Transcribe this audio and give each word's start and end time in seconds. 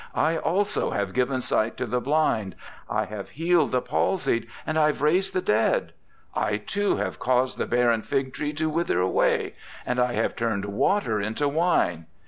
I 0.15 0.35
also 0.35 0.89
have 0.89 1.13
given 1.13 1.41
sight 1.43 1.77
to 1.77 1.85
the 1.85 2.01
blind, 2.01 2.55
I 2.89 3.05
have 3.05 3.29
healed 3.29 3.71
the 3.71 3.83
palsied, 3.83 4.47
and 4.65 4.75
I 4.79 4.87
have 4.87 5.03
raised 5.03 5.35
the 5.35 5.43
dead; 5.43 5.93
I, 6.33 6.57
too, 6.57 6.95
have 6.95 7.19
caused 7.19 7.59
the 7.59 7.67
barren 7.67 8.01
fig 8.01 8.33
tree 8.33 8.53
to 8.53 8.67
wither 8.67 8.99
away, 8.99 9.53
and 9.85 9.99
I 9.99 10.13
have 10.13 10.35
turned 10.35 10.65
water 10.65 11.21
into 11.21 11.47
wine. 11.47 12.07